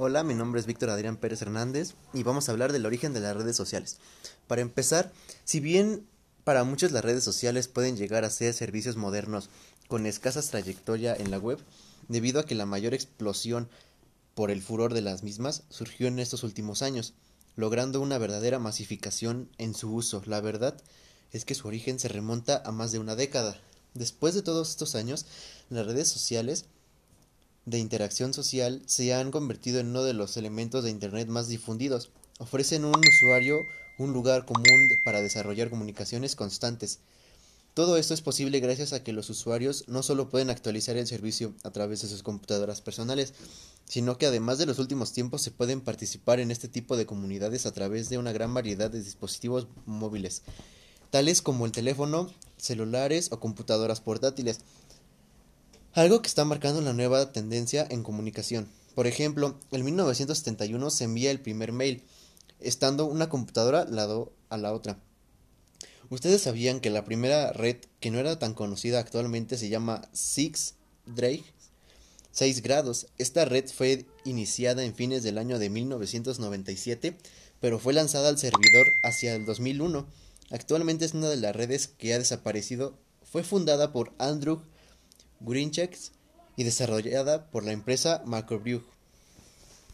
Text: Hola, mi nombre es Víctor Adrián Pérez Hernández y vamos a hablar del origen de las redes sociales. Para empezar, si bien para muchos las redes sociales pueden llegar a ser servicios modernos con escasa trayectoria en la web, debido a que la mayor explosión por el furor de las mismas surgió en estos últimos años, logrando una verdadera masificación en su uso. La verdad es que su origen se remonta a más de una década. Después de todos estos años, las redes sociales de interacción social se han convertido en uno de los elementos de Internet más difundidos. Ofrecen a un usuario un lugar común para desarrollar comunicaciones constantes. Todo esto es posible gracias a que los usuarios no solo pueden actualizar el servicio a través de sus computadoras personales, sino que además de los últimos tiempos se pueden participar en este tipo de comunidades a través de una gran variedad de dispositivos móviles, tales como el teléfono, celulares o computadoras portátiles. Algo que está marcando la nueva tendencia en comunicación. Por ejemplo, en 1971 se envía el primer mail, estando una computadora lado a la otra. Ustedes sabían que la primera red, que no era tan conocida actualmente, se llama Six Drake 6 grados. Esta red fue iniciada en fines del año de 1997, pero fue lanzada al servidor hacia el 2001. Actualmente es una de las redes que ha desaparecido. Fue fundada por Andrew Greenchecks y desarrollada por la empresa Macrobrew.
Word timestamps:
Hola, 0.00 0.22
mi 0.22 0.34
nombre 0.34 0.60
es 0.60 0.66
Víctor 0.68 0.90
Adrián 0.90 1.16
Pérez 1.16 1.42
Hernández 1.42 1.94
y 2.14 2.22
vamos 2.22 2.48
a 2.48 2.52
hablar 2.52 2.70
del 2.70 2.86
origen 2.86 3.12
de 3.12 3.18
las 3.18 3.36
redes 3.36 3.56
sociales. 3.56 3.98
Para 4.46 4.62
empezar, 4.62 5.10
si 5.42 5.58
bien 5.58 6.06
para 6.44 6.62
muchos 6.62 6.92
las 6.92 7.04
redes 7.04 7.24
sociales 7.24 7.66
pueden 7.66 7.96
llegar 7.96 8.22
a 8.22 8.30
ser 8.30 8.54
servicios 8.54 8.94
modernos 8.94 9.50
con 9.88 10.06
escasa 10.06 10.40
trayectoria 10.40 11.16
en 11.16 11.32
la 11.32 11.38
web, 11.38 11.58
debido 12.06 12.38
a 12.38 12.44
que 12.44 12.54
la 12.54 12.64
mayor 12.64 12.94
explosión 12.94 13.68
por 14.36 14.52
el 14.52 14.62
furor 14.62 14.94
de 14.94 15.00
las 15.00 15.24
mismas 15.24 15.64
surgió 15.68 16.06
en 16.06 16.20
estos 16.20 16.44
últimos 16.44 16.82
años, 16.82 17.14
logrando 17.56 18.00
una 18.00 18.18
verdadera 18.18 18.60
masificación 18.60 19.50
en 19.58 19.74
su 19.74 19.92
uso. 19.92 20.22
La 20.26 20.40
verdad 20.40 20.80
es 21.32 21.44
que 21.44 21.56
su 21.56 21.66
origen 21.66 21.98
se 21.98 22.06
remonta 22.06 22.62
a 22.64 22.70
más 22.70 22.92
de 22.92 23.00
una 23.00 23.16
década. 23.16 23.60
Después 23.94 24.36
de 24.36 24.42
todos 24.42 24.70
estos 24.70 24.94
años, 24.94 25.26
las 25.70 25.86
redes 25.86 26.06
sociales 26.06 26.66
de 27.68 27.78
interacción 27.78 28.32
social 28.32 28.82
se 28.86 29.12
han 29.12 29.30
convertido 29.30 29.78
en 29.78 29.88
uno 29.88 30.02
de 30.02 30.14
los 30.14 30.36
elementos 30.36 30.84
de 30.84 30.90
Internet 30.90 31.28
más 31.28 31.48
difundidos. 31.48 32.10
Ofrecen 32.38 32.84
a 32.84 32.88
un 32.88 33.02
usuario 33.06 33.58
un 33.98 34.12
lugar 34.12 34.46
común 34.46 34.64
para 35.04 35.20
desarrollar 35.20 35.68
comunicaciones 35.68 36.34
constantes. 36.34 37.00
Todo 37.74 37.96
esto 37.96 38.14
es 38.14 38.22
posible 38.22 38.60
gracias 38.60 38.92
a 38.92 39.04
que 39.04 39.12
los 39.12 39.28
usuarios 39.28 39.84
no 39.86 40.02
solo 40.02 40.30
pueden 40.30 40.50
actualizar 40.50 40.96
el 40.96 41.06
servicio 41.06 41.54
a 41.62 41.70
través 41.70 42.00
de 42.02 42.08
sus 42.08 42.22
computadoras 42.22 42.80
personales, 42.80 43.34
sino 43.84 44.18
que 44.18 44.26
además 44.26 44.58
de 44.58 44.66
los 44.66 44.78
últimos 44.78 45.12
tiempos 45.12 45.42
se 45.42 45.50
pueden 45.50 45.80
participar 45.80 46.40
en 46.40 46.50
este 46.50 46.68
tipo 46.68 46.96
de 46.96 47.06
comunidades 47.06 47.66
a 47.66 47.72
través 47.72 48.08
de 48.08 48.18
una 48.18 48.32
gran 48.32 48.54
variedad 48.54 48.90
de 48.90 49.02
dispositivos 49.02 49.68
móviles, 49.84 50.42
tales 51.10 51.42
como 51.42 51.66
el 51.66 51.72
teléfono, 51.72 52.32
celulares 52.56 53.30
o 53.30 53.40
computadoras 53.40 54.00
portátiles. 54.00 54.60
Algo 55.94 56.22
que 56.22 56.28
está 56.28 56.44
marcando 56.44 56.80
la 56.80 56.92
nueva 56.92 57.32
tendencia 57.32 57.86
en 57.90 58.02
comunicación. 58.02 58.68
Por 58.94 59.06
ejemplo, 59.06 59.58
en 59.72 59.84
1971 59.84 60.90
se 60.90 61.04
envía 61.04 61.30
el 61.30 61.40
primer 61.40 61.72
mail, 61.72 62.02
estando 62.60 63.06
una 63.06 63.28
computadora 63.28 63.84
lado 63.84 64.32
a 64.50 64.56
la 64.56 64.72
otra. 64.72 64.98
Ustedes 66.10 66.42
sabían 66.42 66.80
que 66.80 66.90
la 66.90 67.04
primera 67.04 67.52
red, 67.52 67.76
que 68.00 68.10
no 68.10 68.18
era 68.18 68.38
tan 68.38 68.54
conocida 68.54 68.98
actualmente, 68.98 69.56
se 69.56 69.68
llama 69.68 70.08
Six 70.12 70.74
Drake 71.06 71.44
6 72.38 72.62
grados. 72.62 73.08
Esta 73.18 73.44
red 73.44 73.66
fue 73.68 74.06
iniciada 74.24 74.84
en 74.84 74.94
fines 74.94 75.24
del 75.24 75.38
año 75.38 75.58
de 75.58 75.70
1997, 75.70 77.16
pero 77.60 77.80
fue 77.80 77.92
lanzada 77.92 78.28
al 78.28 78.38
servidor 78.38 78.86
hacia 79.02 79.34
el 79.34 79.44
2001. 79.44 80.06
Actualmente 80.50 81.04
es 81.04 81.14
una 81.14 81.28
de 81.28 81.36
las 81.36 81.56
redes 81.56 81.88
que 81.88 82.14
ha 82.14 82.18
desaparecido. 82.18 82.96
Fue 83.24 83.42
fundada 83.42 83.92
por 83.92 84.12
Andrew 84.18 84.60
Greenchecks 85.40 86.12
y 86.56 86.64
desarrollada 86.64 87.50
por 87.50 87.64
la 87.64 87.72
empresa 87.72 88.22
Macrobrew. 88.24 88.82